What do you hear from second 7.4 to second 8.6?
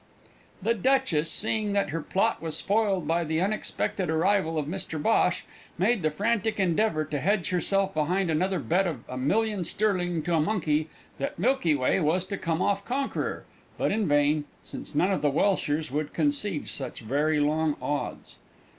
herself behind another